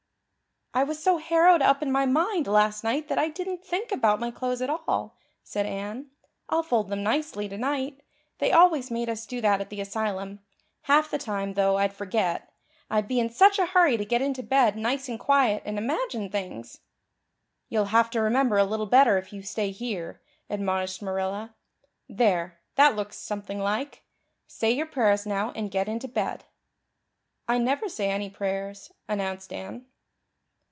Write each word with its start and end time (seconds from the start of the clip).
"I 0.73 0.85
was 0.85 1.03
so 1.03 1.17
harrowed 1.17 1.61
up 1.61 1.83
in 1.83 1.91
my 1.91 2.05
mind 2.05 2.47
last 2.47 2.81
night 2.81 3.09
that 3.09 3.17
I 3.17 3.27
didn't 3.27 3.61
think 3.65 3.91
about 3.91 4.21
my 4.21 4.31
clothes 4.31 4.61
at 4.61 4.69
all," 4.69 5.17
said 5.43 5.65
Anne. 5.65 6.11
"I'll 6.47 6.63
fold 6.63 6.87
them 6.87 7.03
nicely 7.03 7.49
tonight. 7.49 7.99
They 8.37 8.53
always 8.53 8.89
made 8.89 9.09
us 9.09 9.25
do 9.25 9.41
that 9.41 9.59
at 9.59 9.69
the 9.69 9.81
asylum. 9.81 10.39
Half 10.83 11.11
the 11.11 11.17
time, 11.17 11.55
though, 11.55 11.77
I'd 11.77 11.91
forget, 11.91 12.53
I'd 12.89 13.05
be 13.09 13.19
in 13.19 13.29
such 13.29 13.59
a 13.59 13.65
hurry 13.65 13.97
to 13.97 14.05
get 14.05 14.21
into 14.21 14.41
bed 14.43 14.77
nice 14.77 15.09
and 15.09 15.19
quiet 15.19 15.61
and 15.65 15.77
imagine 15.77 16.29
things." 16.29 16.77
"You'll 17.67 17.85
have 17.91 18.09
to 18.11 18.21
remember 18.21 18.57
a 18.57 18.63
little 18.63 18.85
better 18.85 19.17
if 19.17 19.33
you 19.33 19.41
stay 19.43 19.71
here," 19.71 20.21
admonished 20.49 21.01
Marilla. 21.01 21.53
"There, 22.07 22.61
that 22.75 22.95
looks 22.95 23.17
something 23.17 23.59
like. 23.59 24.03
Say 24.47 24.71
your 24.71 24.85
prayers 24.85 25.25
now 25.25 25.51
and 25.51 25.69
get 25.69 25.89
into 25.89 26.07
bed." 26.07 26.45
"I 27.45 27.57
never 27.57 27.89
say 27.89 28.09
any 28.09 28.29
prayers," 28.29 28.89
announced 29.09 29.51
Anne. 29.51 29.87